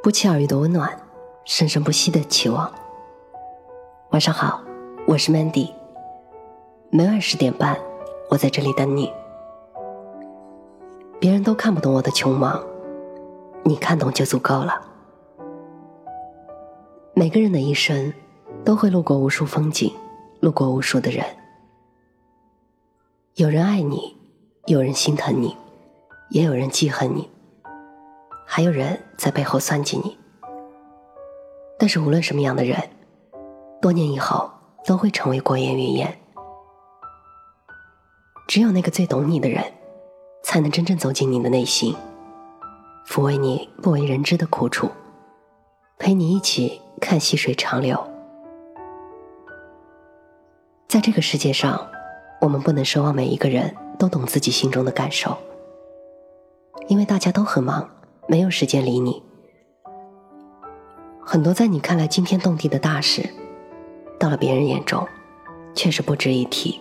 [0.00, 0.96] 不期而遇的温暖，
[1.44, 2.72] 生生不息的期望。
[4.10, 4.62] 晚上好，
[5.08, 5.72] 我是 Mandy。
[6.88, 7.76] 每晚十点半，
[8.30, 9.12] 我在这里等你。
[11.18, 12.62] 别人都看不懂我的穷忙，
[13.64, 14.80] 你看懂就足够了。
[17.12, 18.14] 每个人的一生，
[18.64, 19.92] 都会路过无数风景，
[20.38, 21.26] 路过无数的人。
[23.34, 24.16] 有人爱你，
[24.66, 25.56] 有人心疼你，
[26.30, 27.28] 也有人记恨你。
[28.50, 30.16] 还有人在背后算计你，
[31.78, 32.82] 但是无论什么样的人，
[33.78, 34.50] 多年以后
[34.86, 36.18] 都会成为过眼云烟。
[38.48, 39.62] 只有那个最懂你的人，
[40.42, 41.94] 才能真正走进你的内心，
[43.06, 44.90] 抚慰你不为人知的苦楚，
[45.98, 48.02] 陪你一起看细水长流。
[50.88, 51.86] 在这个世界上，
[52.40, 55.36] 我们不能奢望每一个人都懂自己心中的感受，
[56.88, 57.88] 因为大家都很忙。
[58.30, 59.22] 没有时间理你，
[61.24, 63.26] 很多在你看来惊天动地的大事，
[64.20, 65.08] 到了别人眼中，
[65.74, 66.78] 却是不值一提。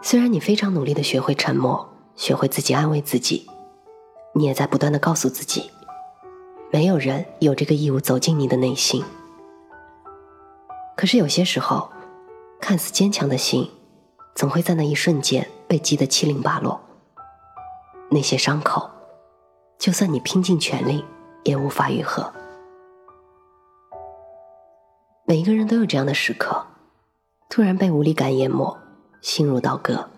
[0.00, 3.46] 虽然你非常努力的学会沉默，学会自己安慰自己，
[4.32, 5.70] 你也在不断的告诉自己，
[6.70, 9.04] 没有人有这个义务走进你的内心。
[10.96, 11.90] 可是有些时候，
[12.58, 13.70] 看似坚强的心，
[14.34, 16.80] 总会在那一瞬间被击得七零八落。
[18.08, 18.95] 那些伤口。
[19.78, 21.04] 就算你拼尽全力，
[21.44, 22.32] 也无法愈合。
[25.24, 26.64] 每一个人都有这样的时刻，
[27.48, 28.76] 突然被无力感淹没，
[29.20, 30.08] 心如刀割，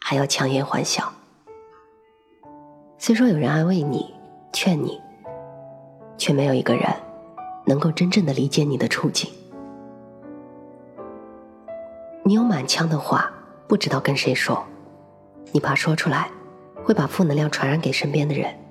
[0.00, 1.12] 还要强颜欢笑。
[2.98, 4.14] 虽说有人安慰你、
[4.52, 5.00] 劝你，
[6.16, 6.84] 却没有一个人
[7.66, 9.30] 能够真正的理解你的处境。
[12.24, 13.30] 你有满腔的话，
[13.68, 14.64] 不知道跟谁说，
[15.52, 16.30] 你怕说出来
[16.82, 18.63] 会把负能量传染给身边的人。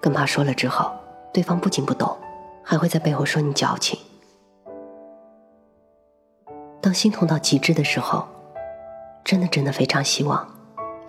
[0.00, 0.90] 更怕说了之后，
[1.32, 2.16] 对方不仅不懂，
[2.62, 3.98] 还会在背后说你矫情。
[6.80, 8.26] 当心痛到极致的时候，
[9.22, 10.48] 真的真的非常希望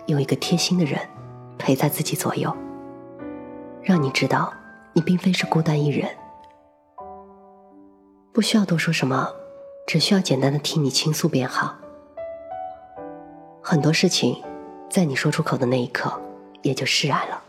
[0.06, 1.00] 有一个贴心的人
[1.58, 2.54] 陪在自己左右，
[3.82, 4.52] 让你知道
[4.92, 6.08] 你并非是孤单一人，
[8.32, 9.30] 不需要多说什么，
[9.86, 11.74] 只需要简单的听你倾诉便好。
[13.62, 14.42] 很多事情，
[14.90, 16.12] 在你说出口的那一刻，
[16.60, 17.42] 也就释然了。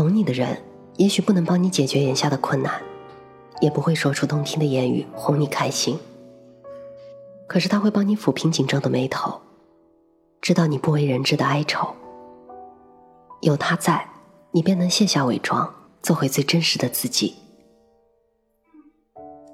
[0.00, 0.56] 懂你的人，
[0.96, 2.80] 也许不能帮你解决眼下的困难，
[3.60, 5.98] 也不会说出动听的言语哄你开心。
[7.46, 9.38] 可是他会帮你抚平紧皱的眉头，
[10.40, 11.94] 知道你不为人知的哀愁。
[13.42, 14.08] 有他在，
[14.52, 15.70] 你便能卸下伪装，
[16.02, 17.34] 做回最真实的自己。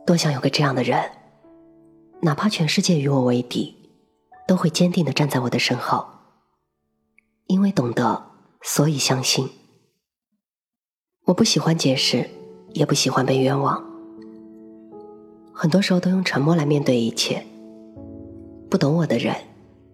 [0.07, 1.11] 多想有个这样的人，
[2.21, 3.75] 哪怕全世界与我为敌，
[4.47, 6.07] 都会坚定的站在我的身后。
[7.49, 8.27] 因为懂得，
[8.63, 9.51] 所以相信。
[11.26, 12.25] 我不喜欢解释，
[12.72, 13.84] 也不喜欢被冤枉。
[15.53, 17.44] 很多时候都用沉默来面对一切。
[18.70, 19.34] 不懂我的人，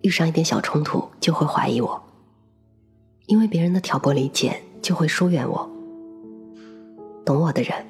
[0.03, 2.03] 遇上一点小冲突就会怀疑我，
[3.25, 5.71] 因为别人的挑拨离间就会疏远我。
[7.25, 7.83] 懂我的人，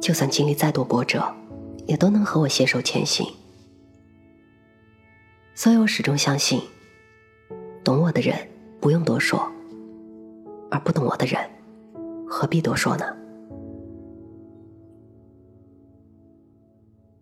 [0.00, 1.22] 就算经历再多波折，
[1.86, 3.26] 也都能和我携手前行。
[5.54, 6.62] 所以我始终相信，
[7.84, 8.34] 懂我的人
[8.80, 9.46] 不用多说，
[10.70, 11.38] 而不懂我的人。
[12.32, 13.04] 何必多说呢？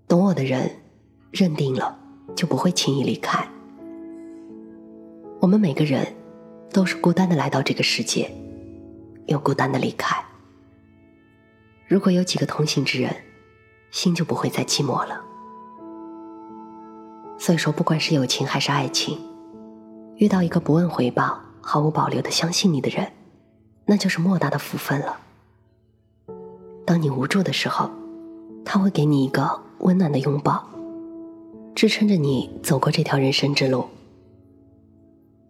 [0.07, 0.71] 懂我的人，
[1.31, 1.99] 认定了
[2.37, 3.49] 就不会轻易离开。
[5.41, 6.07] 我们每个人
[6.71, 8.31] 都是孤单的来到这个世界，
[9.27, 10.23] 又孤单的离开。
[11.87, 13.11] 如果有几个同行之人，
[13.91, 15.19] 心就不会再寂寞了。
[17.39, 19.19] 所以说，不管是友情还是爱情，
[20.17, 23.11] 遇到一个不问回报、毫无保留的相信你的人。
[23.91, 25.19] 那就是莫大的福分了。
[26.85, 27.91] 当你无助的时候，
[28.63, 30.63] 他会给你一个温暖的拥抱，
[31.75, 33.87] 支撑着你走过这条人生之路。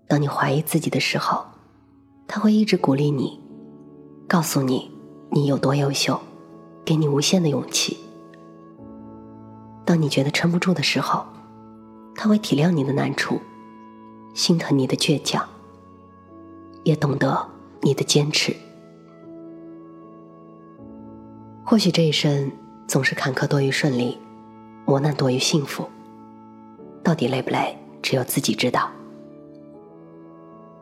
[0.06, 1.44] 当你怀疑自己的时候，
[2.28, 3.40] 他会一直鼓励你，
[4.28, 4.88] 告诉你
[5.30, 6.20] 你有多优秀，
[6.84, 7.98] 给你无限的勇气。
[9.84, 11.26] 当你觉得撑不住的时候，
[12.14, 13.40] 他会体谅你的难处，
[14.32, 15.44] 心疼你的倔强，
[16.84, 17.57] 也懂得。
[17.80, 18.54] 你的坚持，
[21.64, 22.50] 或许这一生
[22.86, 24.18] 总是坎坷多于顺利，
[24.84, 25.88] 磨难多于幸福。
[27.02, 28.90] 到底累不累，只有自己知道。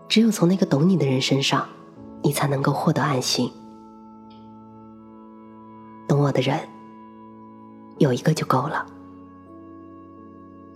[0.08, 1.68] 只有从那个懂你的人身上，
[2.22, 3.52] 你才能够获得安心。
[6.08, 6.58] 懂我的人，
[7.98, 8.86] 有一个就够了。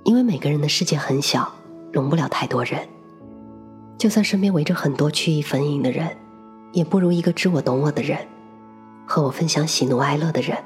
[0.04, 1.50] 因为每个人的世界很小，
[1.92, 2.86] 容不了太多人。
[4.00, 6.16] 就算身边围着很多曲意逢迎的人，
[6.72, 8.16] 也不如一个知我懂我的人，
[9.06, 10.56] 和我分享喜怒哀乐的人，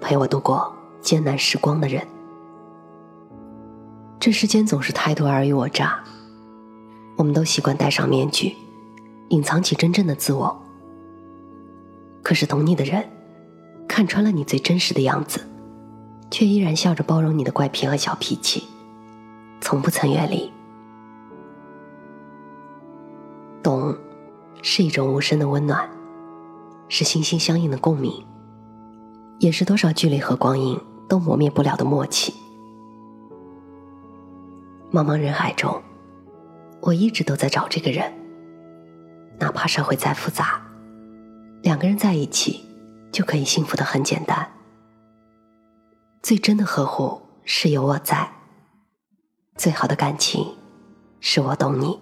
[0.00, 2.04] 陪我度过艰难时光的人。
[4.18, 6.00] 这世间总是太多尔虞我诈，
[7.16, 8.56] 我们都习惯戴上面具，
[9.28, 10.60] 隐藏起真正的自我。
[12.24, 13.08] 可是懂你的人，
[13.86, 15.46] 看穿了你最真实的样子，
[16.28, 18.64] 却依然笑着包容你的怪癖和小脾气，
[19.60, 20.50] 从不曾远离。
[23.62, 23.96] 懂，
[24.62, 25.88] 是一种无声的温暖，
[26.88, 28.12] 是心心相印的共鸣，
[29.38, 30.78] 也是多少距离和光阴
[31.08, 32.32] 都磨灭不了的默契。
[34.90, 35.80] 茫茫人海中，
[36.80, 38.12] 我一直都在找这个人。
[39.38, 40.60] 哪怕社会再复杂，
[41.62, 42.64] 两个人在一起
[43.12, 44.50] 就可以幸福的很简单。
[46.22, 48.30] 最真的呵护是有我在，
[49.56, 50.56] 最好的感情
[51.20, 51.98] 是我懂你。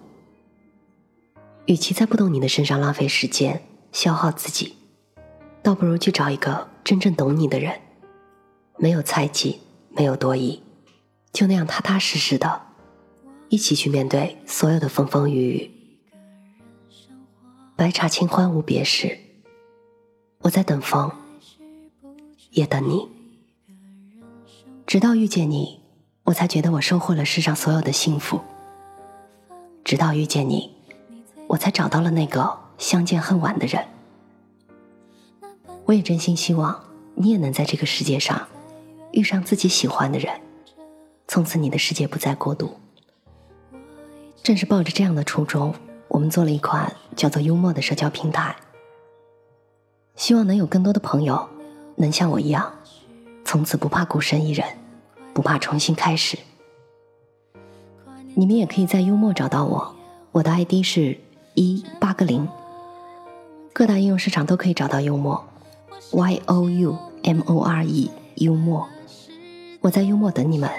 [1.69, 3.61] 与其在不懂你的身上浪费时间、
[3.91, 4.73] 消耗自己，
[5.61, 7.79] 倒不如去找一个真正懂你的人，
[8.79, 9.59] 没有猜忌，
[9.91, 10.63] 没有多疑，
[11.31, 12.59] 就那样踏踏实实的。
[13.49, 15.71] 一起去面对所有的风风雨雨。
[17.75, 19.19] 白茶清欢无别事，
[20.39, 21.11] 我在等风，
[22.49, 23.07] 也等你。
[24.87, 25.81] 直到遇见你，
[26.23, 28.41] 我才觉得我收获了世上所有的幸福。
[29.83, 30.78] 直到遇见你，
[31.49, 33.83] 我才找到了那个相见恨晚的人。
[35.85, 36.83] 我也真心希望
[37.15, 38.47] 你也能在这个世界上
[39.11, 40.31] 遇上自己喜欢的人，
[41.27, 42.77] 从此你的世界不再孤独。
[44.43, 45.73] 正是抱着这样的初衷，
[46.07, 48.55] 我们做了一款叫做“幽默”的社交平台，
[50.15, 51.49] 希望能有更多的朋友
[51.95, 52.71] 能像我一样，
[53.43, 54.67] 从此不怕孤身一人，
[55.33, 56.37] 不怕重新开始。
[58.35, 59.95] 你们也可以在幽默找到我，
[60.31, 61.17] 我的 ID 是
[61.59, 62.47] 一八个零，
[63.73, 65.43] 各大应用市场都可以找到幽默
[66.11, 68.87] ，Y O U M O R E 幽默，
[69.81, 70.69] 我在幽默等你们。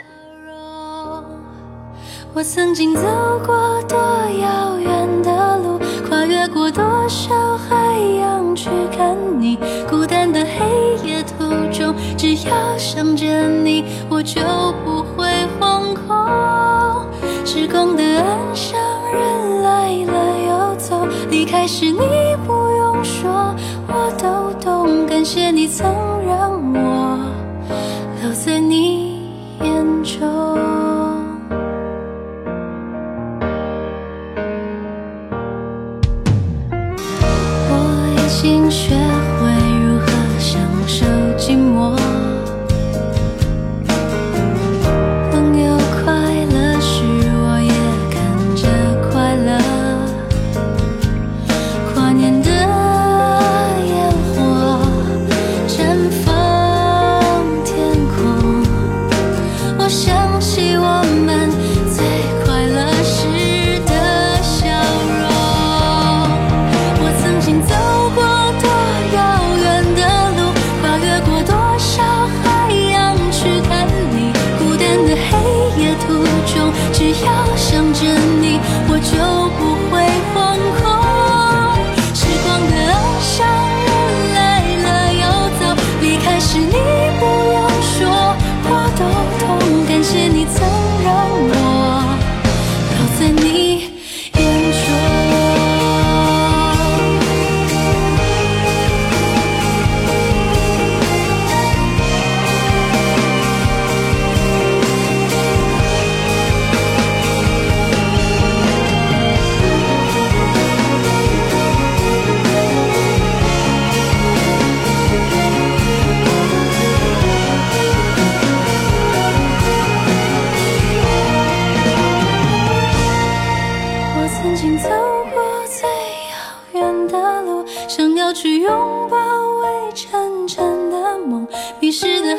[2.33, 3.03] 我曾经走
[3.45, 5.79] 过多遥远的路，
[6.09, 7.77] 跨越过多少海
[8.19, 9.59] 洋去看你。
[9.87, 14.41] 孤单的黑夜途中，只要想着你，我就
[14.83, 15.27] 不会
[15.61, 17.05] 惶恐。
[17.45, 18.03] 时光的
[21.61, 21.99] 还是你
[22.47, 23.55] 不用说，
[23.87, 25.07] 我都懂。
[25.07, 25.87] 感谢你曾
[26.25, 27.10] 让我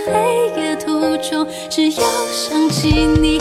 [0.06, 3.38] 黑夜途中只要想起你